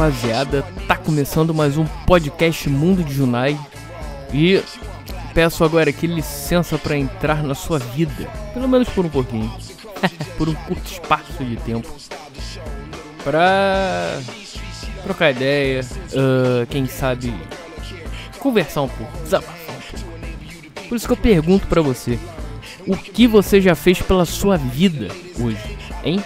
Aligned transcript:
rapaziada, 0.00 0.64
tá 0.88 0.96
começando 0.96 1.52
mais 1.52 1.76
um 1.76 1.84
podcast 2.06 2.70
Mundo 2.70 3.04
de 3.04 3.12
Junai 3.12 3.60
e 4.32 4.62
peço 5.34 5.62
agora 5.62 5.90
aqui 5.90 6.06
licença 6.06 6.78
para 6.78 6.96
entrar 6.96 7.42
na 7.42 7.54
sua 7.54 7.78
vida, 7.78 8.26
pelo 8.54 8.66
menos 8.66 8.88
por 8.88 9.04
um 9.04 9.10
pouquinho, 9.10 9.52
por 10.38 10.48
um 10.48 10.54
curto 10.54 10.90
espaço 10.90 11.44
de 11.44 11.54
tempo, 11.56 11.86
pra 13.22 14.18
trocar 15.02 15.32
ideia, 15.32 15.82
uh, 15.82 16.66
quem 16.70 16.86
sabe 16.86 17.34
conversar 18.38 18.80
um 18.80 18.88
pouco, 18.88 19.12
desabafar 19.22 19.54
um 19.54 19.80
pouco. 19.80 20.88
Por 20.88 20.96
isso 20.96 21.06
que 21.06 21.12
eu 21.12 21.18
pergunto 21.18 21.66
para 21.66 21.82
você, 21.82 22.18
o 22.86 22.96
que 22.96 23.26
você 23.26 23.60
já 23.60 23.74
fez 23.74 24.00
pela 24.00 24.24
sua 24.24 24.56
vida 24.56 25.08
hoje, 25.38 25.76
hein? 26.02 26.24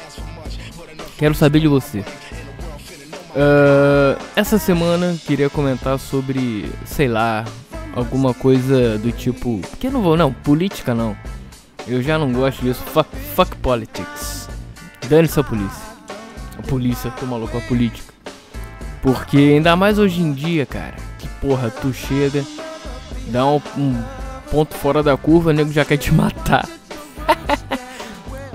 Quero 1.19 1.35
saber 1.35 1.59
de 1.59 1.67
você. 1.67 2.05
Uh, 3.35 4.17
essa 4.37 4.59
semana 4.59 5.17
queria 5.27 5.51
comentar 5.51 5.99
sobre, 5.99 6.71
sei 6.85 7.09
lá, 7.09 7.45
alguma 7.95 8.33
coisa 8.33 8.97
do 8.99 9.11
tipo. 9.11 9.61
Que 9.81 9.91
não 9.91 10.03
vou, 10.03 10.17
não, 10.17 10.33
política 10.33 10.95
não. 10.95 11.17
Eu 11.87 12.01
já 12.01 12.17
não 12.17 12.33
gosto 12.33 12.63
disso. 12.63 12.81
Fuck, 12.83 13.09
fuck 13.35 13.57
politics. 13.57 14.49
Dane-se 15.09 15.39
a 15.41 15.43
polícia. 15.43 15.83
A 16.59 16.63
polícia, 16.63 17.11
tô 17.11 17.27
maluco, 17.27 17.59
a 17.59 17.61
política. 17.63 18.15
Porque 19.03 19.37
ainda 19.37 19.75
mais 19.77 19.99
hoje 19.99 20.23
em 20.23 20.33
dia, 20.33 20.65
cara, 20.65 20.95
que 21.19 21.29
porra, 21.41 21.71
tu 21.71 21.93
chega, 21.93 22.43
dá 23.27 23.45
um, 23.45 23.61
um 23.77 24.03
ponto 24.51 24.75
fora 24.75 25.03
da 25.03 25.17
curva, 25.17 25.51
o 25.51 25.53
nego 25.53 25.73
já 25.73 25.85
quer 25.85 25.97
te 25.97 26.13
matar. 26.15 26.67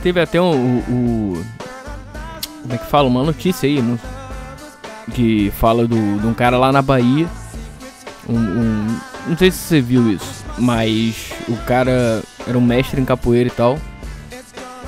Teve 0.02 0.22
até 0.22 0.42
um, 0.42 0.80
o, 0.80 1.46
Como 2.62 2.74
é 2.74 2.78
que 2.78 2.86
fala? 2.86 3.08
Uma 3.10 3.22
notícia 3.22 3.68
aí, 3.68 3.82
no, 3.82 4.00
que 5.10 5.52
fala 5.52 5.88
do, 5.88 6.20
de 6.20 6.28
um 6.28 6.34
cara 6.34 6.58
lá 6.58 6.72
na 6.72 6.82
Bahia. 6.82 7.28
Um, 8.28 8.38
um, 8.38 9.00
não 9.28 9.38
sei 9.38 9.52
se 9.52 9.58
você 9.58 9.82
viu 9.82 10.12
isso, 10.12 10.46
mas 10.58 11.32
o 11.48 11.58
cara 11.66 12.22
era 12.48 12.58
um 12.58 12.62
mestre 12.62 13.02
em 13.02 13.06
capoeira 13.06 13.48
e 13.48 13.52
tal. 13.52 13.80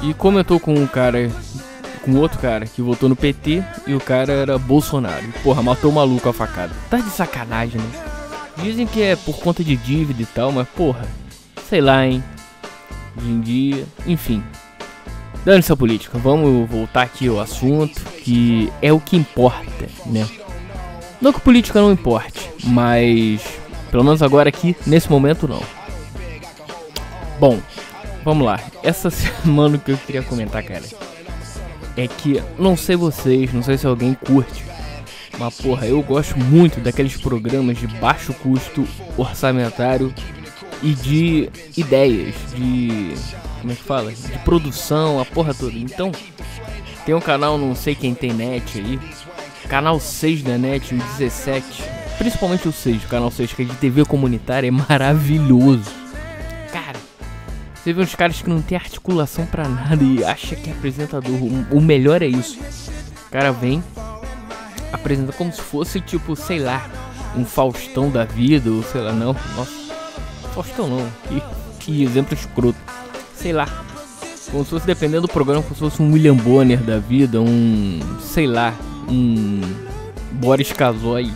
E 0.02 0.14
comentou 0.14 0.60
com 0.60 0.74
um 0.74 0.88
cara, 0.88 1.30
com 2.04 2.16
outro 2.16 2.40
cara 2.40 2.66
que 2.66 2.82
votou 2.82 3.08
no 3.08 3.16
PT 3.16 3.64
e 3.86 3.94
o 3.94 4.00
cara 4.00 4.34
era 4.34 4.58
Bolsonaro. 4.58 5.26
Porra, 5.44 5.62
matou 5.62 5.92
o 5.92 5.94
maluco 5.94 6.30
a 6.30 6.34
facada. 6.34 6.74
Tá 6.90 6.98
de 6.98 7.10
sacanagem, 7.10 7.80
né? 7.80 8.12
Dizem 8.58 8.86
que 8.86 9.02
é 9.02 9.16
por 9.16 9.40
conta 9.40 9.64
de 9.64 9.76
dívida 9.76 10.22
e 10.22 10.26
tal, 10.26 10.52
mas 10.52 10.68
porra, 10.70 11.08
sei 11.70 11.82
lá, 11.82 12.06
hein. 12.06 12.24
Hoje 13.18 13.28
em 13.30 13.42
dia, 13.42 13.86
enfim. 14.06 14.44
Dando-se 15.44 15.72
a 15.72 15.76
política, 15.76 16.18
vamos 16.20 16.70
voltar 16.70 17.02
aqui 17.02 17.28
ao 17.28 17.40
assunto, 17.40 18.00
que 18.24 18.72
é 18.82 18.94
o 18.94 19.00
que 19.00 19.18
importa, 19.18 19.90
né? 20.06 20.28
Não 21.20 21.34
que 21.34 21.42
política 21.42 21.82
não 21.82 21.92
importe, 21.92 22.50
mas 22.64 23.42
pelo 23.90 24.04
menos 24.04 24.22
agora 24.22 24.50
aqui, 24.50 24.76
nesse 24.86 25.10
momento 25.10 25.48
não. 25.48 25.62
Bom, 27.40 27.60
vamos 28.24 28.46
lá. 28.46 28.60
Essa 28.84 29.10
semana 29.12 29.78
que 29.78 29.92
eu 29.92 29.98
queria 29.98 30.22
comentar, 30.22 30.64
cara, 30.64 30.84
é 31.98 32.08
que 32.08 32.42
não 32.58 32.78
sei 32.78 32.96
vocês, 32.96 33.52
não 33.52 33.64
sei 33.64 33.78
se 33.78 33.88
alguém 33.88 34.14
curte, 34.14 34.64
mas 35.40 35.60
porra, 35.60 35.88
eu 35.88 36.02
gosto 36.04 36.38
muito 36.38 36.80
daqueles 36.80 37.18
programas 37.18 37.78
de 37.78 37.88
baixo 37.88 38.34
custo 38.34 38.88
orçamentário 39.18 40.14
e 40.84 40.94
de 40.94 41.50
ideias, 41.76 42.36
de 42.56 43.14
como 43.62 43.72
é 43.72 43.76
que 43.76 43.84
fala? 43.84 44.12
De 44.12 44.40
produção, 44.40 45.20
a 45.20 45.26
porra 45.26 45.54
toda. 45.54 45.78
Então, 45.78 46.12
tem 47.06 47.14
um 47.14 47.22
canal, 47.22 47.58
não 47.58 47.76
sei 47.76 47.94
quem 47.94 48.16
tem 48.16 48.34
net 48.34 48.80
aí. 48.80 49.00
Canal 49.70 50.00
6 50.00 50.42
da 50.42 50.58
net, 50.58 50.94
o 50.94 50.98
17. 50.98 51.84
Principalmente 52.18 52.68
o 52.68 52.72
6, 52.72 53.06
o 53.06 53.08
canal 53.08 53.32
6, 53.32 53.54
que 53.54 53.62
é 53.62 53.66
de 53.66 53.76
TV 53.76 54.04
comunitária, 54.04 54.68
é 54.68 54.72
maravilhoso. 54.72 55.92
Cara, 56.74 56.98
você 57.74 57.94
vê 57.94 58.02
uns 58.02 58.16
caras 58.16 58.42
que 58.42 58.50
não 58.50 58.62
tem 58.62 58.78
articulação 58.78 59.46
para 59.46 59.70
nada 59.70 60.04
e 60.04 60.24
acha 60.24 60.56
que 60.56 60.70
é 60.70 60.74
apresentador. 60.74 61.38
O 61.72 61.80
melhor 61.80 62.22
é 62.24 62.28
isso. 62.28 62.60
O 63.28 63.32
cara 63.32 63.52
vem, 63.52 63.84
apresenta 64.92 65.32
como 65.34 65.54
se 65.54 65.62
fosse 65.62 66.02
tipo, 66.02 66.36
sei 66.36 66.60
lá, 66.60 66.90
um 67.38 67.46
Faustão 67.46 68.10
da 68.10 68.26
vida, 68.26 68.72
ou 68.72 68.84
sei 68.84 69.02
lá, 69.02 69.14
não. 69.14 69.36
Nossa, 69.56 69.94
Faustão 70.54 70.88
não. 70.88 71.12
Que, 71.28 71.44
que 71.80 72.04
exemplo 72.04 72.34
escroto 72.34 73.01
sei 73.42 73.54
lá. 73.54 73.68
Como 74.52 74.64
se 74.64 74.70
fosse, 74.70 74.86
dependendo 74.86 75.24
do 75.24 75.28
programa, 75.28 75.62
como 75.62 75.74
se 75.74 75.80
fosse 75.80 76.02
um 76.02 76.12
William 76.12 76.36
Bonner 76.36 76.80
da 76.80 77.00
vida, 77.00 77.42
um. 77.42 78.00
sei 78.20 78.48
lá, 78.48 78.74
um. 79.10 79.62
Boris 80.34 80.72
Casoy. 80.72 81.32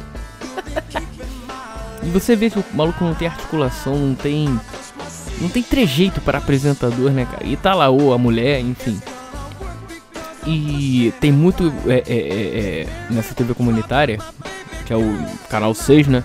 e 2.04 2.10
você 2.10 2.36
vê 2.36 2.50
que 2.50 2.60
o 2.60 2.66
maluco 2.74 3.04
não 3.04 3.14
tem 3.14 3.28
articulação, 3.28 3.96
não 3.98 4.16
tem. 4.16 4.60
Não 5.40 5.50
tem 5.50 5.64
trejeito 5.64 6.22
para 6.22 6.38
apresentador, 6.38 7.12
né, 7.12 7.26
cara? 7.30 7.46
E 7.46 7.58
tá 7.58 7.74
lá, 7.74 7.90
ou 7.90 8.14
a 8.14 8.18
mulher, 8.18 8.60
enfim. 8.60 9.00
E 10.46 11.14
tem 11.20 11.32
muito. 11.32 11.74
É, 11.88 12.04
é, 12.08 12.18
é, 12.18 12.82
é 12.82 12.88
nessa 13.10 13.34
TV 13.34 13.54
comunitária, 13.54 14.20
que 14.86 14.94
é 14.94 14.98
o 14.98 15.18
canal 15.50 15.74
6, 15.74 16.08
né? 16.08 16.24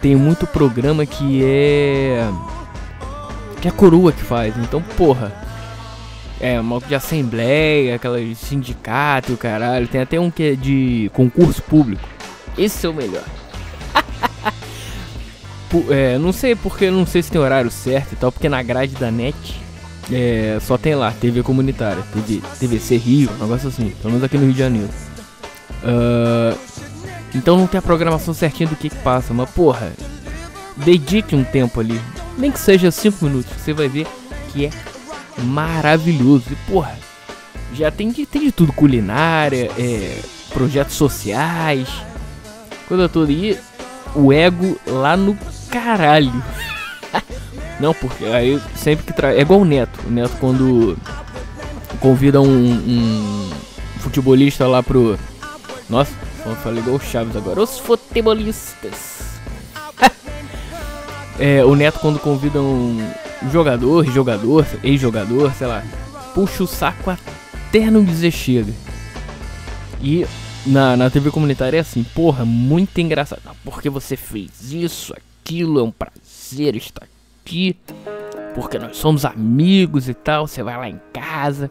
Tem 0.00 0.16
muito 0.16 0.46
programa 0.46 1.06
que 1.06 1.44
é 1.44 2.28
que 3.62 3.68
é 3.68 3.70
a 3.70 3.74
coroa 3.74 4.12
que 4.12 4.22
faz. 4.22 4.54
Então, 4.58 4.82
porra. 4.82 5.32
É, 6.40 6.60
uma 6.60 6.80
de 6.80 6.92
assembleia, 6.92 7.94
aquela 7.94 8.20
de 8.20 8.34
sindicato, 8.34 9.36
caralho. 9.36 9.86
Tem 9.86 10.00
até 10.00 10.18
um 10.18 10.28
que 10.28 10.42
é 10.42 10.54
de 10.56 11.08
concurso 11.14 11.62
público. 11.62 12.02
Esse 12.58 12.84
é 12.84 12.88
o 12.88 12.92
melhor. 12.92 13.22
é, 15.88 16.18
não 16.18 16.32
sei 16.32 16.56
porque, 16.56 16.90
não 16.90 17.06
sei 17.06 17.22
se 17.22 17.30
tem 17.30 17.40
horário 17.40 17.70
certo 17.70 18.14
e 18.14 18.16
tal, 18.16 18.32
porque 18.32 18.48
na 18.48 18.60
grade 18.60 18.96
da 18.96 19.08
net 19.08 19.36
é, 20.10 20.58
só 20.60 20.76
tem 20.76 20.96
lá, 20.96 21.12
TV 21.12 21.44
comunitária, 21.44 22.02
TV, 22.12 22.42
TVC 22.58 22.96
Rio, 22.96 23.30
um 23.30 23.44
negócio 23.44 23.68
assim, 23.68 23.90
pelo 24.02 24.10
menos 24.10 24.24
aqui 24.24 24.36
no 24.36 24.44
Rio 24.44 24.52
de 24.52 24.58
Janeiro. 24.58 24.90
Uh, 25.84 26.58
então 27.34 27.56
não 27.56 27.68
tem 27.68 27.78
a 27.78 27.82
programação 27.82 28.34
certinha 28.34 28.68
do 28.68 28.74
que, 28.74 28.90
que 28.90 28.96
passa, 28.96 29.32
mas 29.32 29.48
porra, 29.50 29.92
dedique 30.76 31.36
um 31.36 31.44
tempo 31.44 31.78
ali 31.78 32.00
nem 32.36 32.50
que 32.50 32.58
seja 32.58 32.90
5 32.90 33.24
minutos, 33.24 33.52
você 33.56 33.72
vai 33.72 33.88
ver 33.88 34.06
que 34.52 34.66
é 34.66 34.70
maravilhoso. 35.42 36.44
E 36.50 36.56
porra, 36.70 36.98
já 37.74 37.90
tem 37.90 38.10
de, 38.10 38.26
tem 38.26 38.42
de 38.42 38.52
tudo: 38.52 38.72
culinária, 38.72 39.70
é, 39.78 40.18
projetos 40.52 40.94
sociais, 40.94 41.88
coisa 42.88 43.08
toda. 43.08 43.32
E 43.32 43.58
o 44.14 44.32
ego 44.32 44.78
lá 44.86 45.16
no 45.16 45.36
caralho. 45.70 46.42
Não, 47.80 47.94
porque 47.94 48.24
aí 48.26 48.60
sempre 48.76 49.06
que 49.06 49.12
traz. 49.12 49.36
É 49.36 49.40
igual 49.40 49.60
o 49.60 49.64
Neto. 49.64 49.98
O 50.06 50.10
Neto 50.10 50.36
quando 50.38 50.96
convida 52.00 52.40
um, 52.40 52.46
um 52.46 53.50
futebolista 53.98 54.66
lá 54.66 54.82
pro. 54.82 55.18
Nossa, 55.88 56.12
falei 56.62 56.80
igual 56.80 56.96
o 56.96 57.00
Chaves 57.00 57.36
agora. 57.36 57.60
Os 57.60 57.78
futebolistas. 57.78 59.21
É, 61.38 61.64
o 61.64 61.74
Neto 61.74 61.98
quando 61.98 62.18
convida 62.18 62.60
um 62.60 62.98
jogador, 63.50 64.04
jogador, 64.06 64.66
ex-jogador, 64.82 65.52
sei 65.54 65.66
lá, 65.66 65.82
puxa 66.34 66.62
o 66.62 66.66
saco 66.66 67.10
até 67.10 67.90
não 67.90 68.04
dizer 68.04 68.30
chega. 68.30 68.72
E 70.00 70.26
na, 70.66 70.96
na 70.96 71.10
TV 71.10 71.30
comunitária 71.30 71.78
é 71.78 71.80
assim, 71.80 72.04
porra, 72.04 72.44
muito 72.44 73.00
engraçado. 73.00 73.40
porque 73.64 73.88
você 73.88 74.16
fez 74.16 74.72
isso, 74.72 75.14
aquilo, 75.14 75.80
é 75.80 75.82
um 75.82 75.90
prazer 75.90 76.76
estar 76.76 77.06
aqui. 77.44 77.76
Porque 78.54 78.78
nós 78.78 78.96
somos 78.98 79.24
amigos 79.24 80.08
e 80.08 80.14
tal, 80.14 80.46
você 80.46 80.62
vai 80.62 80.76
lá 80.76 80.88
em 80.88 81.00
casa. 81.12 81.70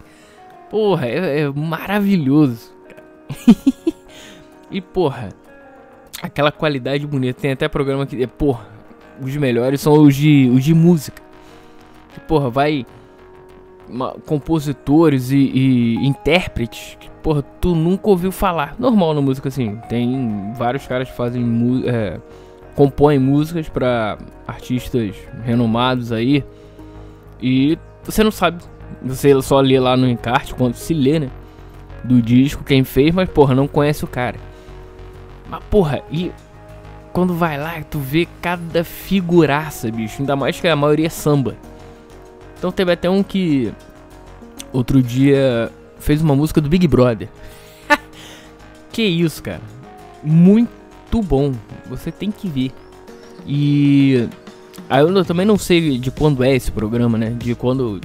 Porra, 0.69 1.05
é, 1.05 1.41
é 1.41 1.49
maravilhoso. 1.49 2.73
e 4.71 4.81
porra, 4.81 5.29
aquela 6.21 6.51
qualidade 6.51 7.05
bonita. 7.05 7.41
Tem 7.41 7.51
até 7.51 7.67
programa 7.67 8.05
que, 8.07 8.25
porra, 8.25 8.65
os 9.21 9.35
melhores 9.37 9.79
são 9.79 9.93
os 9.93 10.15
de, 10.15 10.49
os 10.53 10.63
de 10.63 10.73
música. 10.73 11.21
Que, 12.13 12.19
porra, 12.21 12.49
vai. 12.49 12.85
Uma, 13.87 14.13
compositores 14.25 15.31
e, 15.31 15.37
e, 15.37 16.07
intérpretes 16.07 16.97
que, 16.99 17.09
porra, 17.21 17.41
tu 17.41 17.75
nunca 17.75 18.09
ouviu 18.09 18.31
falar. 18.31 18.75
Normal 18.79 19.13
na 19.13 19.21
música, 19.21 19.49
assim. 19.49 19.77
Tem 19.87 20.53
vários 20.55 20.87
caras 20.87 21.09
que 21.09 21.15
fazem. 21.15 21.45
É, 21.85 22.19
compõem 22.75 23.19
músicas 23.19 23.69
para 23.69 24.17
artistas 24.47 25.15
renomados 25.43 26.11
aí. 26.11 26.43
E 27.41 27.77
você 28.03 28.23
não 28.23 28.31
sabe. 28.31 28.63
Você 29.03 29.39
só 29.41 29.59
lê 29.59 29.79
lá 29.79 29.95
no 29.95 30.07
encarte, 30.07 30.53
quando 30.53 30.75
se 30.75 30.93
lê, 30.93 31.19
né? 31.19 31.29
Do 32.03 32.21
disco, 32.21 32.63
quem 32.63 32.83
fez, 32.83 33.13
mas, 33.13 33.29
porra, 33.29 33.53
não 33.53 33.67
conhece 33.67 34.03
o 34.03 34.07
cara. 34.07 34.37
Mas, 35.47 35.63
porra, 35.69 36.01
e 36.11 36.31
quando 37.13 37.33
vai 37.33 37.57
lá, 37.57 37.81
tu 37.83 37.99
vê 37.99 38.27
cada 38.41 38.83
figuraça, 38.83 39.91
bicho. 39.91 40.17
Ainda 40.19 40.35
mais 40.35 40.59
que 40.59 40.67
a 40.67 40.75
maioria 40.75 41.07
é 41.07 41.09
samba. 41.09 41.55
Então 42.57 42.71
teve 42.71 42.91
até 42.91 43.09
um 43.09 43.23
que 43.23 43.73
outro 44.71 45.01
dia 45.01 45.71
fez 45.99 46.21
uma 46.21 46.35
música 46.35 46.61
do 46.61 46.69
Big 46.69 46.87
Brother. 46.87 47.27
que 48.91 49.01
isso, 49.01 49.41
cara. 49.43 49.61
muito 50.23 51.21
bom. 51.21 51.53
Você 51.89 52.11
tem 52.11 52.31
que 52.31 52.47
ver. 52.47 52.71
E 53.45 54.29
aí 54.89 55.01
eu 55.01 55.25
também 55.25 55.45
não 55.45 55.57
sei 55.57 55.97
de 55.97 56.11
quando 56.11 56.43
é 56.43 56.55
esse 56.55 56.71
programa, 56.71 57.17
né? 57.17 57.31
De 57.31 57.55
quando 57.55 57.99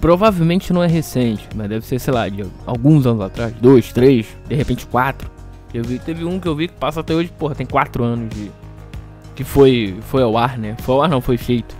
provavelmente 0.00 0.72
não 0.72 0.82
é 0.82 0.88
recente, 0.88 1.48
mas 1.54 1.68
deve 1.68 1.86
ser, 1.86 2.00
sei 2.00 2.12
lá, 2.12 2.28
de 2.28 2.44
alguns 2.66 3.06
anos 3.06 3.22
atrás, 3.22 3.54
dois, 3.60 3.92
três, 3.92 4.26
de 4.48 4.54
repente 4.54 4.84
quatro. 4.84 5.30
Eu 5.72 5.82
vi, 5.82 5.98
teve 5.98 6.24
um 6.24 6.38
que 6.38 6.46
eu 6.46 6.54
vi 6.54 6.68
que 6.68 6.74
passa 6.74 7.00
até 7.00 7.14
hoje, 7.14 7.32
porra, 7.38 7.54
tem 7.54 7.66
quatro 7.66 8.04
anos 8.04 8.28
de 8.34 8.50
que 9.34 9.44
foi 9.44 9.98
foi 10.02 10.22
ao 10.22 10.36
ar, 10.36 10.58
né? 10.58 10.76
Foi 10.82 10.94
ao 10.94 11.02
ar 11.02 11.08
não, 11.08 11.20
foi 11.20 11.38
feito 11.38 11.74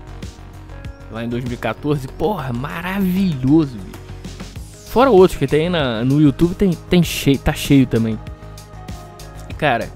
lá 1.13 1.23
em 1.23 1.29
2014. 1.29 2.09
Porra, 2.09 2.53
maravilhoso, 2.53 3.77
bicho. 3.77 4.03
Fora 4.89 5.11
outros 5.11 5.39
que 5.39 5.47
tem 5.47 5.71
na, 5.71 6.05
no 6.05 6.21
YouTube, 6.21 6.55
tem, 6.55 6.73
tem 6.73 7.03
cheio, 7.03 7.39
tá 7.39 7.53
cheio 7.53 7.87
também. 7.87 8.19
E 9.49 9.55
cara, 9.55 9.89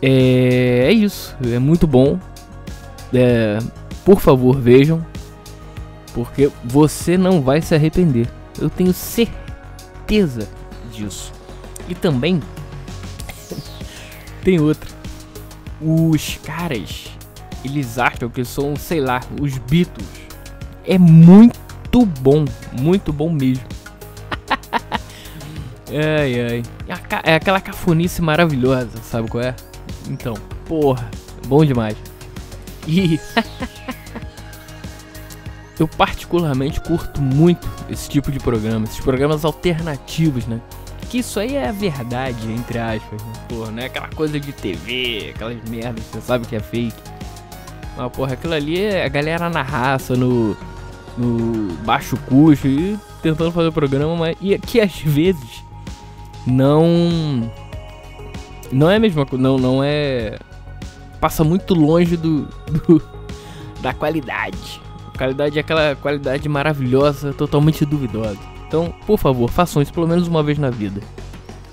é, 0.00 0.84
é 0.84 0.92
isso. 0.92 1.36
É 1.44 1.58
muito 1.58 1.86
bom. 1.86 2.18
É, 3.12 3.58
por 4.04 4.20
favor, 4.20 4.58
vejam. 4.58 5.04
Porque 6.14 6.50
você 6.64 7.18
não 7.18 7.42
vai 7.42 7.60
se 7.60 7.74
arrepender. 7.74 8.28
Eu 8.58 8.70
tenho 8.70 8.92
certeza 8.92 10.48
disso. 10.90 11.32
E 11.88 11.94
também 11.94 12.40
tem 14.46 14.60
outra. 14.60 14.88
Os 15.82 16.38
caras, 16.44 17.08
eles 17.64 17.98
acham 17.98 18.30
que 18.30 18.44
são, 18.44 18.76
sei 18.76 19.00
lá, 19.00 19.20
os 19.40 19.58
Beatles. 19.58 20.06
É 20.84 20.96
muito 20.96 22.06
bom, 22.20 22.44
muito 22.80 23.12
bom 23.12 23.28
mesmo. 23.28 23.64
ai 25.90 26.40
ai. 26.40 26.62
É, 27.24 27.32
é 27.32 27.34
aquela 27.34 27.60
cafonice 27.60 28.22
maravilhosa, 28.22 28.98
sabe 29.02 29.28
qual 29.28 29.42
é? 29.42 29.56
Então, 30.08 30.34
porra, 30.64 31.10
bom 31.48 31.64
demais. 31.64 31.96
E 32.86 33.18
eu 35.76 35.88
particularmente 35.88 36.80
curto 36.80 37.20
muito 37.20 37.68
esse 37.90 38.08
tipo 38.08 38.30
de 38.30 38.38
programa, 38.38 38.84
esses 38.84 39.00
programas 39.00 39.44
alternativos, 39.44 40.46
né? 40.46 40.60
Que 41.10 41.18
isso 41.18 41.38
aí 41.38 41.54
é 41.54 41.68
a 41.68 41.72
verdade, 41.72 42.50
entre 42.50 42.78
aspas, 42.78 43.22
né? 43.22 43.32
Porra, 43.48 43.70
não 43.70 43.82
é 43.82 43.86
aquela 43.86 44.08
coisa 44.08 44.40
de 44.40 44.52
TV, 44.52 45.32
aquelas 45.34 45.56
merdas 45.68 46.04
que 46.04 46.10
você 46.10 46.20
sabe 46.20 46.46
que 46.46 46.56
é 46.56 46.60
fake. 46.60 46.96
Mas, 47.96 48.12
porra, 48.12 48.34
aquilo 48.34 48.54
ali 48.54 48.80
é 48.80 49.04
a 49.04 49.08
galera 49.08 49.48
na 49.48 49.62
raça, 49.62 50.16
no, 50.16 50.56
no 51.16 51.72
baixo 51.84 52.16
custo 52.28 52.66
e 52.66 52.98
tentando 53.22 53.50
fazer 53.52 53.68
o 53.68 53.72
programa, 53.72 54.14
mas 54.16 54.36
e 54.40 54.58
que 54.58 54.80
às 54.80 54.98
vezes 55.00 55.64
não 56.46 57.50
não 58.70 58.90
é 58.90 58.96
a 58.96 59.00
mesma 59.00 59.24
coisa, 59.24 59.42
não 59.42 59.58
não 59.58 59.82
é 59.82 60.38
passa 61.20 61.42
muito 61.42 61.74
longe 61.74 62.16
do, 62.16 62.42
do 62.86 63.02
da 63.80 63.94
qualidade. 63.94 64.80
A 65.14 65.18
qualidade 65.18 65.56
é 65.56 65.60
aquela 65.60 65.96
qualidade 65.96 66.48
maravilhosa, 66.48 67.32
totalmente 67.32 67.84
duvidosa. 67.84 68.55
Então, 68.66 68.92
por 69.06 69.18
favor, 69.18 69.50
façam 69.50 69.80
isso 69.80 69.92
pelo 69.92 70.08
menos 70.08 70.26
uma 70.26 70.42
vez 70.42 70.58
na 70.58 70.70
vida. 70.70 71.00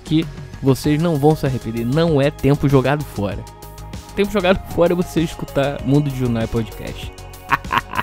Que 0.03 0.25
vocês 0.61 1.01
não 1.01 1.17
vão 1.17 1.35
se 1.35 1.45
arrepender. 1.45 1.85
Não 1.85 2.21
é 2.21 2.29
tempo 2.29 2.69
jogado 2.69 3.03
fora. 3.03 3.43
Tempo 4.15 4.31
jogado 4.31 4.59
fora 4.73 4.93
é 4.93 4.95
você 4.95 5.21
escutar 5.21 5.81
Mundo 5.83 6.09
de 6.09 6.17
Junai 6.17 6.47
Podcast. 6.47 7.11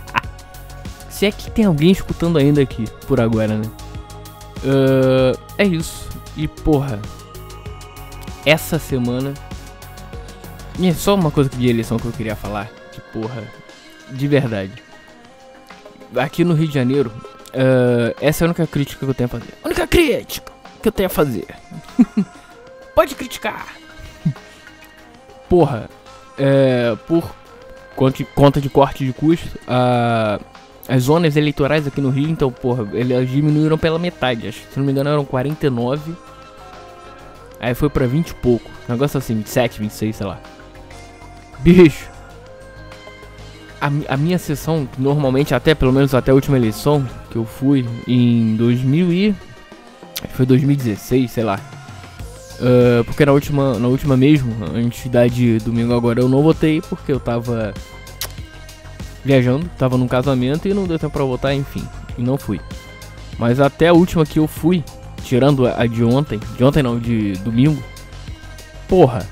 Se 1.08 1.26
é 1.26 1.32
que 1.32 1.50
tem 1.50 1.64
alguém 1.64 1.90
escutando 1.90 2.38
ainda 2.38 2.62
aqui, 2.62 2.84
por 3.06 3.20
agora, 3.20 3.56
né? 3.56 3.70
Uh, 4.64 5.38
é 5.56 5.64
isso. 5.64 6.08
E 6.36 6.48
porra, 6.48 7.00
essa 8.44 8.78
semana. 8.78 9.34
E 10.78 10.92
só 10.94 11.14
uma 11.14 11.30
coisa 11.30 11.50
de 11.50 11.68
eleição 11.68 11.98
que 11.98 12.06
eu 12.06 12.12
queria 12.12 12.34
falar. 12.34 12.70
Que 12.92 13.00
porra, 13.12 13.44
de 14.10 14.26
verdade. 14.26 14.72
Aqui 16.16 16.44
no 16.44 16.54
Rio 16.54 16.68
de 16.68 16.74
Janeiro, 16.74 17.12
uh, 17.54 18.14
essa 18.20 18.44
é 18.44 18.46
a 18.46 18.48
única 18.48 18.66
crítica 18.66 19.04
que 19.04 19.10
eu 19.10 19.14
tenho 19.14 19.26
a 19.26 19.30
fazer. 19.30 19.54
A 19.62 19.66
única 19.68 19.86
crítica 19.86 20.52
que 20.82 20.88
eu 20.88 20.92
tenho 20.92 21.06
a 21.06 21.10
fazer. 21.10 21.46
Pode 22.94 23.14
criticar. 23.14 23.66
Porra, 25.48 25.88
é, 26.38 26.96
por 27.06 27.34
conta 28.34 28.60
de 28.60 28.68
corte 28.68 29.04
de 29.04 29.12
custo, 29.12 29.58
as 30.88 31.02
zonas 31.04 31.36
eleitorais 31.36 31.86
aqui 31.86 32.00
no 32.00 32.10
Rio, 32.10 32.28
então, 32.28 32.50
porra, 32.50 32.88
elas 32.94 33.28
diminuíram 33.28 33.78
pela 33.78 33.98
metade. 33.98 34.48
Acho 34.48 34.60
se 34.60 34.78
não 34.78 34.84
me 34.84 34.92
engano, 34.92 35.10
eram 35.10 35.24
49. 35.24 36.14
Aí 37.60 37.74
foi 37.74 37.90
pra 37.90 38.06
20 38.06 38.30
e 38.30 38.34
pouco. 38.34 38.70
negócio 38.88 39.18
assim, 39.18 39.34
27, 39.36 39.80
26, 39.80 40.16
sei 40.16 40.26
lá. 40.26 40.40
Bicho. 41.58 42.08
A, 43.80 44.14
a 44.14 44.16
minha 44.16 44.38
sessão, 44.38 44.88
normalmente, 44.98 45.54
até 45.54 45.74
pelo 45.74 45.92
menos 45.92 46.14
até 46.14 46.30
a 46.30 46.34
última 46.34 46.56
eleição 46.56 47.06
que 47.30 47.36
eu 47.36 47.44
fui 47.44 47.86
em 48.06 48.56
2000 48.56 49.12
e. 49.12 49.34
Foi 50.34 50.44
2016, 50.44 51.30
sei 51.30 51.44
lá. 51.44 51.58
Uh, 52.60 53.02
porque 53.04 53.24
na 53.24 53.32
última, 53.32 53.78
na 53.78 53.88
última 53.88 54.18
mesmo, 54.18 54.54
antes 54.74 55.10
da 55.10 55.26
de 55.26 55.58
domingo 55.58 55.94
agora, 55.94 56.20
eu 56.20 56.28
não 56.28 56.42
votei 56.42 56.82
porque 56.82 57.10
eu 57.10 57.18
tava 57.18 57.72
viajando, 59.24 59.68
tava 59.78 59.96
num 59.96 60.06
casamento 60.06 60.68
e 60.68 60.74
não 60.74 60.86
deu 60.86 60.98
tempo 60.98 61.12
pra 61.12 61.24
voltar, 61.24 61.54
enfim, 61.54 61.82
e 62.18 62.22
não 62.22 62.36
fui. 62.36 62.60
Mas 63.38 63.60
até 63.60 63.88
a 63.88 63.94
última 63.94 64.26
que 64.26 64.38
eu 64.38 64.46
fui, 64.46 64.84
tirando 65.24 65.66
a 65.66 65.86
de 65.86 66.04
ontem, 66.04 66.38
de 66.56 66.62
ontem 66.62 66.82
não, 66.82 66.98
de 66.98 67.32
domingo, 67.38 67.82
porra, 68.86 69.26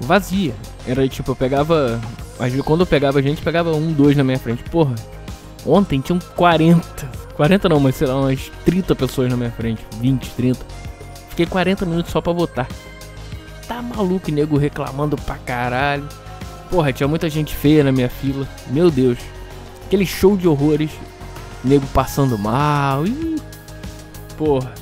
vazia. 0.00 0.54
Era 0.86 1.06
tipo, 1.08 1.32
eu 1.32 1.36
pegava. 1.36 2.00
Quando 2.64 2.80
eu 2.80 2.86
pegava 2.86 3.22
gente, 3.22 3.42
pegava 3.42 3.72
um, 3.72 3.92
dois 3.92 4.16
na 4.16 4.24
minha 4.24 4.38
frente. 4.38 4.62
Porra, 4.64 4.94
ontem 5.66 6.00
tinham 6.00 6.18
40. 6.36 7.08
40 7.36 7.68
não, 7.68 7.80
mas 7.80 7.96
sei 7.96 8.06
lá, 8.06 8.16
umas 8.16 8.50
30 8.64 8.94
pessoas 8.94 9.30
na 9.30 9.36
minha 9.36 9.50
frente. 9.50 9.84
20, 10.00 10.30
30. 10.30 10.66
Fiquei 11.30 11.46
40 11.46 11.86
minutos 11.86 12.10
só 12.12 12.20
pra 12.20 12.32
votar. 12.32 12.68
Tá 13.66 13.82
maluco, 13.82 14.30
nego 14.30 14.56
reclamando 14.56 15.16
pra 15.16 15.36
caralho. 15.36 16.08
Porra, 16.70 16.92
tinha 16.92 17.08
muita 17.08 17.28
gente 17.28 17.54
feia 17.54 17.84
na 17.84 17.92
minha 17.92 18.08
fila. 18.08 18.48
Meu 18.68 18.90
Deus. 18.90 19.18
Aquele 19.86 20.06
show 20.06 20.36
de 20.36 20.48
horrores. 20.48 20.90
Nego 21.62 21.86
passando 21.88 22.38
mal. 22.38 23.06
Ih. 23.06 23.36
Porra. 24.36 24.72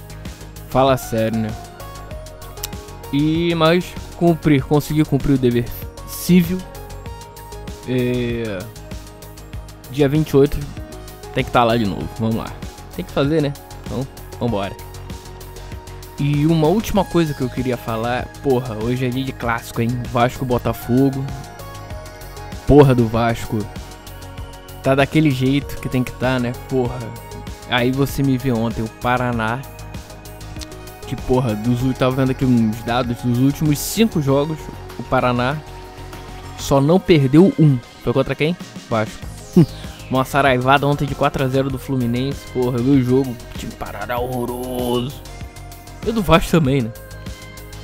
Fala 0.68 0.97
sério, 0.97 1.38
né? 1.38 1.50
E 3.12 3.54
mas 3.54 3.87
cumprir, 4.16 4.62
conseguir 4.62 5.04
cumprir 5.06 5.35
o 5.35 5.38
dever 5.38 5.64
civil. 6.06 6.59
É... 7.88 8.59
Dia 9.90 10.09
28 10.09 10.59
tem 11.35 11.45
que 11.45 11.50
estar 11.50 11.61
tá 11.61 11.64
lá 11.64 11.76
de 11.76 11.87
novo. 11.87 12.09
Vamos 12.18 12.37
lá. 12.37 12.52
Tem 12.95 13.04
que 13.04 13.12
fazer, 13.12 13.40
né? 13.40 13.52
Então, 13.85 14.07
vambora. 14.38 14.76
E 16.18 16.47
uma 16.47 16.66
última 16.66 17.04
coisa 17.04 17.33
que 17.33 17.40
eu 17.40 17.49
queria 17.49 17.76
falar, 17.76 18.26
porra, 18.42 18.76
hoje 18.83 19.07
é 19.07 19.09
dia 19.09 19.25
de 19.25 19.33
clássico, 19.33 19.80
hein? 19.80 19.88
Vasco 20.11 20.45
Botafogo 20.45 21.25
porra 22.68 22.95
do 22.95 23.09
Vasco 23.09 23.66
tá 24.83 24.95
daquele 24.95 25.30
jeito 25.30 25.80
que 25.80 25.88
tem 25.88 26.04
que 26.04 26.12
tá, 26.12 26.38
né? 26.38 26.52
Porra. 26.68 26.99
Aí 27.71 27.90
você 27.90 28.23
me 28.23 28.37
viu 28.37 28.57
ontem 28.57 28.83
o 28.83 28.88
Paraná. 29.00 29.61
Que 31.07 31.16
porra, 31.16 31.54
dos 31.54 31.80
tava 31.97 32.14
vendo 32.14 32.30
aqui 32.30 32.45
uns 32.45 32.83
dados 32.83 33.16
dos 33.23 33.38
últimos 33.38 33.78
cinco 33.78 34.21
jogos, 34.21 34.59
o 34.99 35.02
Paraná 35.04 35.57
só 36.58 36.80
não 36.80 36.98
perdeu 36.98 37.52
um. 37.58 37.78
Foi 38.02 38.12
contra 38.12 38.34
quem? 38.34 38.56
Vasco. 38.88 39.26
Uma 40.10 40.24
saraivada 40.24 40.86
ontem 40.86 41.06
de 41.06 41.14
4 41.14 41.44
a 41.44 41.48
0 41.48 41.70
do 41.70 41.78
Fluminense. 41.78 42.40
Porra, 42.52 42.78
eu 42.78 42.84
vi 42.84 42.90
o 42.90 43.02
jogo. 43.02 43.36
Time 43.58 43.72
Paraná 43.72 44.18
horroroso. 44.18 45.20
E 46.06 46.12
do 46.12 46.22
Vasco 46.22 46.50
também, 46.50 46.82
né? 46.82 46.90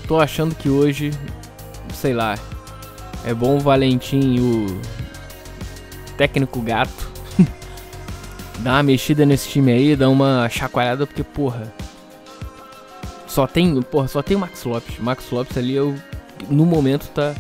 Tô 0.08 0.18
achando 0.18 0.54
que 0.54 0.68
hoje, 0.68 1.12
sei 1.92 2.14
lá, 2.14 2.38
é 3.24 3.32
bom 3.34 3.56
o 3.56 3.60
Valentim, 3.60 4.38
o 4.38 4.80
técnico 6.16 6.60
gato, 6.60 7.10
dar 8.60 8.72
uma 8.72 8.82
mexida 8.82 9.24
nesse 9.24 9.48
time 9.48 9.72
aí, 9.72 9.96
dar 9.96 10.10
uma 10.10 10.48
chacoalhada, 10.48 11.06
porque, 11.06 11.22
porra, 11.22 11.72
só 13.26 13.46
tem, 13.46 13.80
porra, 13.82 14.08
só 14.08 14.22
tem 14.22 14.36
o 14.36 14.40
Max 14.40 14.64
Lopes. 14.64 14.98
Max 14.98 15.30
Lopes 15.30 15.56
ali, 15.56 15.74
eu, 15.74 15.94
no 16.48 16.64
momento, 16.64 17.08
tá 17.08 17.34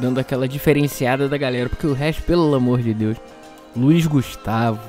dando 0.00 0.18
aquela 0.18 0.48
diferenciada 0.48 1.28
da 1.28 1.36
galera, 1.36 1.68
porque 1.68 1.86
o 1.86 1.92
resto, 1.92 2.22
pelo 2.22 2.54
amor 2.54 2.80
de 2.80 2.94
Deus, 2.94 3.16
Luiz 3.76 4.06
Gustavo, 4.06 4.80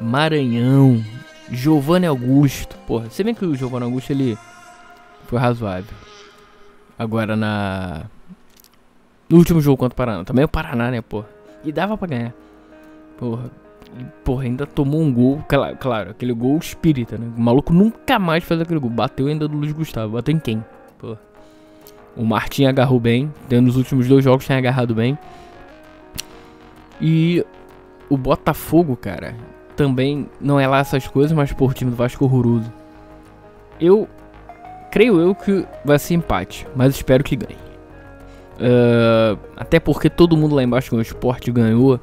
Maranhão, 0.00 1.02
Giovanni 1.50 2.06
Augusto, 2.06 2.76
porra, 2.86 3.08
você 3.08 3.22
vê 3.24 3.34
que 3.34 3.44
o 3.44 3.54
Giovanni 3.54 3.84
Augusto, 3.84 4.10
ele 4.10 4.38
foi 5.26 5.38
razoável. 5.38 5.94
Agora 6.98 7.34
na 7.34 8.04
no 9.30 9.38
último 9.38 9.60
jogo 9.60 9.76
contra 9.76 9.94
o 9.94 9.96
Paraná. 9.96 10.24
Também 10.24 10.42
é 10.42 10.44
o 10.44 10.48
Paraná, 10.48 10.90
né, 10.90 11.00
pô? 11.00 11.24
E 11.64 11.70
dava 11.70 11.96
pra 11.96 12.08
ganhar. 12.08 12.34
Porra. 13.16 13.50
porra, 14.24 14.44
ainda 14.44 14.66
tomou 14.66 15.00
um 15.00 15.12
gol. 15.12 15.44
Claro, 15.48 15.76
claro, 15.76 16.10
aquele 16.10 16.32
gol 16.32 16.58
espírita, 16.58 17.16
né? 17.16 17.30
O 17.36 17.40
maluco 17.40 17.72
nunca 17.72 18.18
mais 18.18 18.42
fez 18.42 18.60
aquele 18.60 18.80
gol. 18.80 18.90
Bateu 18.90 19.28
ainda 19.28 19.46
do 19.46 19.56
Luiz 19.56 19.72
Gustavo. 19.72 20.14
Bateu 20.14 20.34
em 20.34 20.40
quem? 20.40 20.64
Pô. 20.98 21.16
O 22.16 22.24
Martin 22.24 22.64
agarrou 22.64 23.00
bem, 23.00 23.32
nos 23.50 23.76
últimos 23.76 24.06
dois 24.08 24.24
jogos 24.24 24.46
tem 24.46 24.56
agarrado 24.56 24.94
bem. 24.94 25.18
E 27.00 27.44
o 28.08 28.16
Botafogo, 28.16 28.96
cara, 28.96 29.34
também 29.76 30.28
não 30.40 30.60
é 30.60 30.66
lá 30.66 30.78
essas 30.80 31.06
coisas, 31.06 31.32
mas 31.32 31.52
por 31.52 31.72
time 31.72 31.90
do 31.90 31.96
Vasco 31.96 32.24
horroroso. 32.24 32.70
Eu 33.80 34.08
creio 34.90 35.18
eu 35.18 35.34
que 35.34 35.64
vai 35.84 35.98
ser 35.98 36.14
empate, 36.14 36.66
mas 36.74 36.94
espero 36.94 37.24
que 37.24 37.36
ganhe. 37.36 37.58
Uh, 38.56 39.38
até 39.56 39.80
porque 39.80 40.10
todo 40.10 40.36
mundo 40.36 40.54
lá 40.54 40.62
embaixo 40.62 40.90
com 40.90 40.96
o 40.96 41.00
esporte 41.00 41.50
ganhou. 41.50 41.98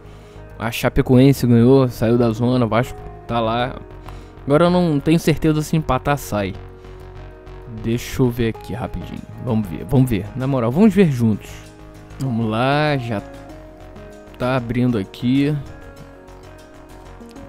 A 0.58 0.72
Chapecoense 0.72 1.46
ganhou, 1.46 1.88
saiu 1.88 2.18
da 2.18 2.32
zona, 2.32 2.66
o 2.66 2.70
Vasco 2.70 2.98
tá 3.28 3.40
lá. 3.40 3.76
Agora 4.44 4.66
eu 4.66 4.70
não 4.72 5.00
tenho 5.00 5.20
certeza 5.20 5.62
se 5.62 5.78
empatar 5.78 6.18
sai. 6.18 6.56
Deixa 7.84 8.22
eu 8.22 8.30
ver 8.30 8.50
aqui 8.50 8.74
rapidinho. 8.74 9.22
Vamos 9.46 9.68
ver, 9.68 9.86
vamos 9.86 10.10
ver. 10.10 10.26
Na 10.36 10.48
moral, 10.48 10.72
vamos 10.72 10.94
ver 10.94 11.12
juntos. 11.12 11.50
Vamos 12.20 12.50
lá, 12.50 12.98
já 12.98 13.22
tá 14.38 14.56
abrindo 14.56 14.98
aqui. 14.98 15.56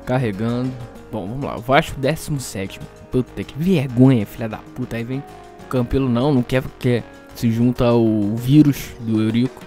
Carregando. 0.04 0.70
Bom, 1.10 1.26
vamos 1.26 1.44
lá. 1.44 1.56
Vasco 1.56 1.98
17. 1.98 2.80
Puta 3.10 3.42
que 3.42 3.58
vergonha, 3.58 4.26
filha 4.26 4.48
da 4.48 4.58
puta. 4.58 4.96
Aí 4.96 5.04
vem 5.04 5.22
o 5.64 5.68
Campelo, 5.68 6.08
não, 6.08 6.32
não 6.32 6.42
quer, 6.42 6.62
quer 6.78 7.02
se 7.34 7.50
junta 7.50 7.86
ao 7.86 8.34
vírus 8.34 8.90
do 9.00 9.22
Eurico 9.22 9.62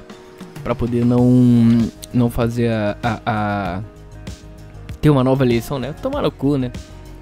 para 0.63 0.75
poder 0.75 1.06
não 1.06 1.89
não 2.13 2.30
fazer 2.30 2.70
a, 2.70 2.98
a, 3.01 3.20
a, 3.25 3.82
ter 5.01 5.10
uma 5.10 5.24
nova 5.24 5.44
eleição, 5.44 5.80
né? 5.80 5.94
Tomar 6.01 6.22
no 6.22 6.32
cu, 6.32 6.58
né? 6.58 6.72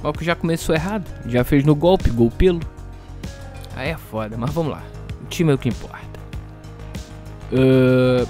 O 0.03 0.11
que 0.13 0.25
já 0.25 0.35
começou 0.35 0.73
errado, 0.73 1.05
já 1.27 1.43
fez 1.43 1.63
no 1.63 1.75
golpe, 1.75 2.09
gol 2.09 2.31
pelo. 2.31 2.59
Aí 3.79 3.91
é 3.91 3.97
foda, 3.97 4.35
mas 4.37 4.51
vamos 4.51 4.73
lá. 4.73 4.83
O 5.23 5.27
time 5.27 5.53
é 5.53 5.55
o 5.55 5.57
que 5.57 5.69
importa. 5.69 6.19
Uh, 7.49 8.27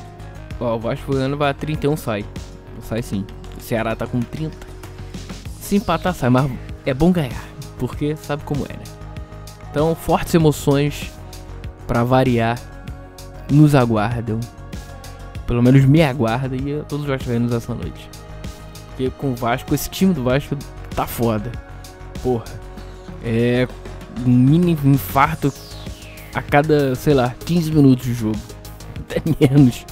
ó, 0.59 0.75
o 0.75 0.79
Vasco 0.79 1.11
vai 1.35 1.49
a 1.49 1.53
31, 1.55 1.97
sai. 1.97 2.23
Sai 2.83 3.01
sim. 3.01 3.25
O 3.57 3.59
Ceará 3.59 3.95
tá 3.95 4.05
com 4.05 4.19
30. 4.19 4.55
Se 5.59 5.77
empatar, 5.77 6.13
sai, 6.13 6.29
mas 6.29 6.51
é 6.85 6.93
bom 6.93 7.11
ganhar. 7.11 7.43
Porque 7.79 8.15
sabe 8.15 8.43
como 8.43 8.63
é, 8.65 8.73
né? 8.73 8.83
Então, 9.71 9.95
fortes 9.95 10.35
emoções 10.35 11.11
para 11.87 12.03
variar 12.03 12.59
nos 13.49 13.73
aguardam. 13.73 14.39
Pelo 15.47 15.63
menos 15.63 15.83
me 15.83 16.03
aguarda 16.03 16.55
e 16.55 16.83
todos 16.87 17.05
os 17.05 17.09
vascaínos 17.09 17.51
essa 17.51 17.73
noite. 17.73 18.07
Porque 18.89 19.09
com 19.17 19.31
o 19.31 19.35
Vasco, 19.35 19.73
esse 19.73 19.89
time 19.89 20.13
do 20.13 20.23
Vasco 20.23 20.55
tá 20.95 21.07
foda. 21.07 21.51
Porra. 22.21 22.45
É 23.23 23.67
mini 24.25 24.77
infarto 24.83 25.53
a 26.33 26.41
cada, 26.41 26.95
sei 26.95 27.13
lá, 27.13 27.35
15 27.45 27.71
minutos 27.71 28.05
de 28.05 28.13
jogo. 28.13 28.39
Até 28.99 29.21
menos. 29.39 29.85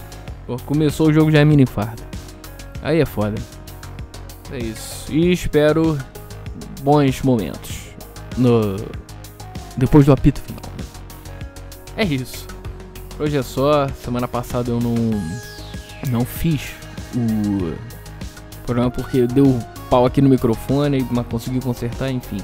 Pô, 0.46 0.58
começou 0.66 1.08
o 1.08 1.14
jogo 1.14 1.32
já 1.32 1.40
é 1.40 1.46
mini 1.46 1.64
infarto. 1.64 2.04
Aí 2.82 3.02
é 3.02 3.06
foda. 3.06 3.36
É 4.52 4.58
isso. 4.58 5.12
E 5.12 5.32
espero 5.32 5.98
bons 6.82 7.22
momentos 7.22 7.88
no 8.38 8.78
depois 9.76 10.06
do 10.06 10.12
apito 10.12 10.42
final. 10.42 10.62
É 11.96 12.04
isso. 12.04 12.48
Hoje 13.20 13.38
é 13.38 13.44
só. 13.44 13.88
Semana 13.90 14.28
passada 14.28 14.72
eu 14.72 14.80
não 14.80 14.96
não 16.10 16.24
fiz 16.24 16.72
o 17.16 17.76
programa 18.66 18.92
porque 18.92 19.26
deu 19.28 19.60
pau 19.90 20.06
aqui 20.06 20.22
no 20.22 20.30
microfone, 20.30 21.06
mas 21.10 21.26
consegui 21.28 21.60
consertar, 21.60 22.12
enfim. 22.12 22.38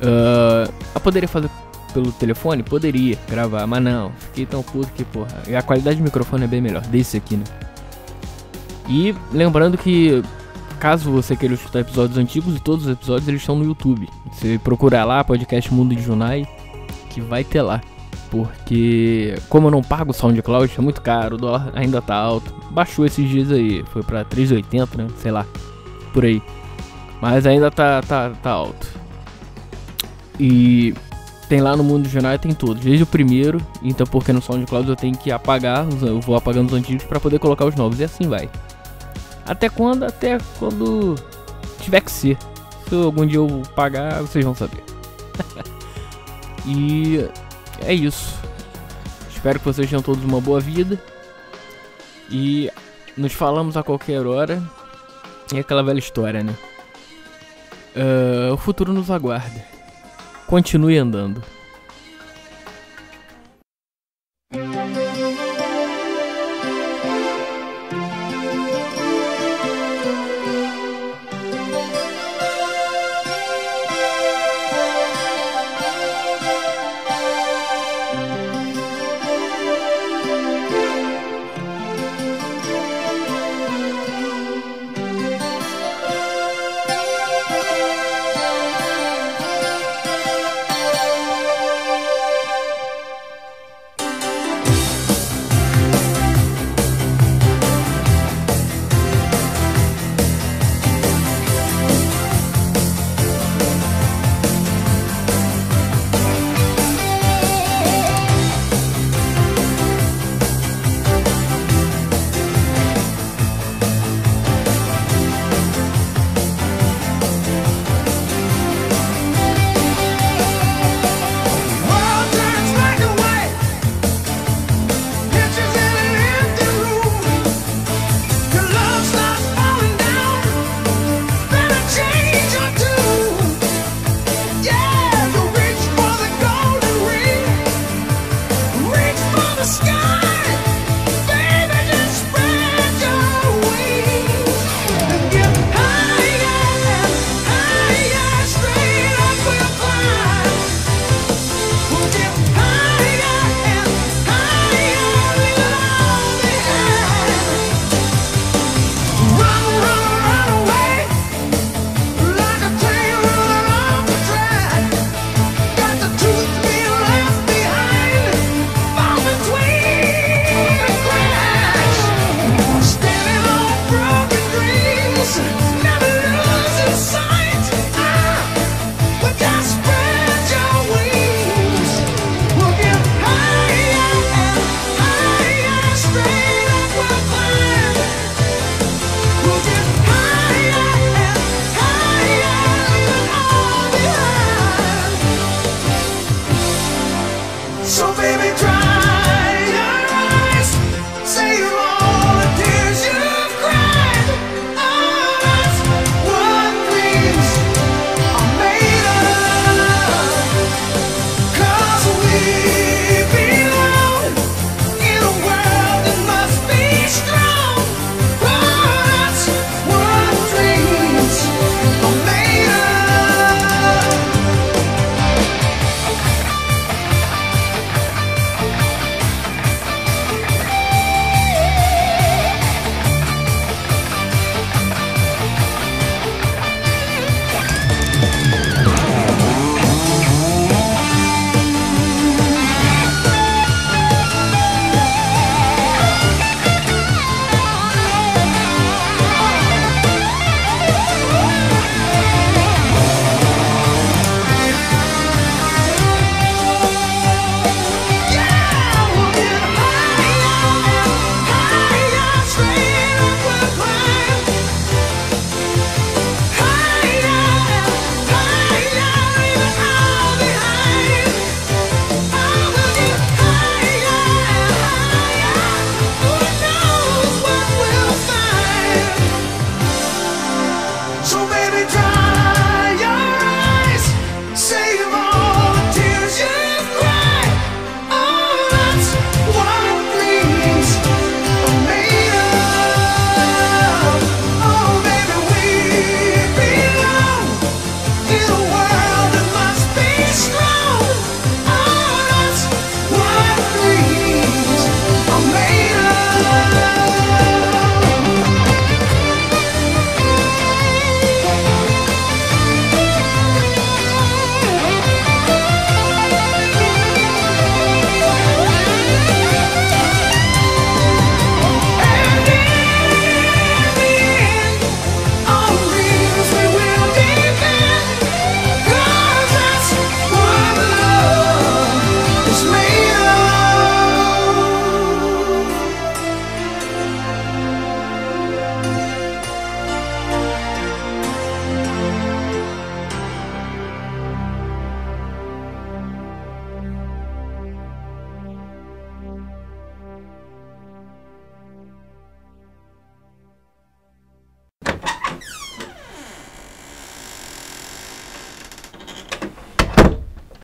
Uh, 0.00 0.72
eu 0.94 1.00
poderia 1.00 1.28
fazer 1.28 1.50
pelo 1.92 2.12
telefone? 2.12 2.62
Poderia 2.62 3.18
gravar, 3.28 3.66
mas 3.66 3.82
não. 3.82 4.12
Fiquei 4.18 4.46
tão 4.46 4.62
puto 4.62 4.88
que, 4.94 5.04
porra. 5.04 5.42
E 5.46 5.56
a 5.56 5.62
qualidade 5.62 5.98
do 5.98 6.04
microfone 6.04 6.44
é 6.44 6.46
bem 6.46 6.60
melhor, 6.60 6.82
desse 6.82 7.16
aqui, 7.16 7.36
né? 7.36 7.44
E 8.88 9.14
lembrando 9.32 9.76
que 9.76 10.22
caso 10.78 11.10
você 11.10 11.36
queira 11.36 11.54
escutar 11.54 11.80
episódios 11.80 12.16
antigos, 12.16 12.58
todos 12.60 12.86
os 12.86 12.92
episódios 12.92 13.28
eles 13.28 13.40
estão 13.40 13.56
no 13.56 13.64
YouTube. 13.64 14.08
Você 14.32 14.58
procurar 14.62 15.04
lá, 15.04 15.22
podcast 15.24 15.72
Mundo 15.72 15.94
de 15.94 16.02
Junai, 16.02 16.46
que 17.10 17.20
vai 17.20 17.44
ter 17.44 17.62
lá. 17.62 17.80
Porque 18.30 19.34
como 19.48 19.68
eu 19.68 19.70
não 19.70 19.82
pago 19.82 20.10
o 20.10 20.14
SoundCloud, 20.14 20.72
é 20.76 20.80
muito 20.82 21.00
caro, 21.00 21.36
o 21.36 21.38
dólar 21.38 21.72
ainda 21.74 22.00
tá 22.00 22.14
alto. 22.14 22.54
Baixou 22.70 23.04
esses 23.04 23.28
dias 23.28 23.50
aí, 23.50 23.82
foi 23.92 24.02
pra 24.02 24.24
3,80, 24.24 24.96
né? 24.96 25.06
Sei 25.18 25.30
lá, 25.30 25.46
por 26.12 26.24
aí. 26.24 26.42
Mas 27.20 27.46
ainda 27.46 27.70
tá, 27.70 28.00
tá, 28.02 28.30
tá 28.30 28.50
alto. 28.50 28.97
E 30.38 30.94
tem 31.48 31.60
lá 31.60 31.74
no 31.76 31.82
Mundo 31.82 32.04
de 32.04 32.10
Junai, 32.10 32.38
tem 32.38 32.52
todos, 32.52 32.82
desde 32.82 33.02
o 33.02 33.06
primeiro. 33.06 33.60
Então 33.82 34.06
porque 34.06 34.32
no 34.32 34.42
SoundCloud 34.42 34.88
eu 34.88 34.96
tenho 34.96 35.16
que 35.16 35.30
apagar, 35.30 35.86
eu 36.02 36.20
vou 36.20 36.36
apagando 36.36 36.68
os 36.68 36.74
antigos 36.74 37.04
para 37.04 37.18
poder 37.18 37.38
colocar 37.38 37.64
os 37.64 37.74
novos. 37.74 37.98
E 38.00 38.04
assim 38.04 38.28
vai. 38.28 38.48
Até 39.46 39.68
quando? 39.68 40.04
Até 40.04 40.38
quando 40.58 41.14
tiver 41.80 42.02
que 42.02 42.12
ser. 42.12 42.36
Se 42.88 42.94
algum 42.94 43.26
dia 43.26 43.38
eu 43.38 43.62
pagar, 43.74 44.20
vocês 44.20 44.44
vão 44.44 44.54
saber. 44.54 44.82
e 46.66 47.26
é 47.80 47.94
isso. 47.94 48.36
Espero 49.30 49.58
que 49.58 49.64
vocês 49.64 49.88
tenham 49.88 50.02
todos 50.02 50.22
uma 50.22 50.40
boa 50.40 50.60
vida. 50.60 51.00
E 52.30 52.70
nos 53.16 53.32
falamos 53.32 53.76
a 53.76 53.82
qualquer 53.82 54.26
hora. 54.26 54.62
E 55.52 55.58
aquela 55.58 55.82
velha 55.82 55.98
história, 55.98 56.42
né? 56.42 56.54
Uh, 57.96 58.52
o 58.52 58.56
futuro 58.58 58.92
nos 58.92 59.10
aguarda. 59.10 59.77
Continue 60.48 60.98
andando. 60.98 61.42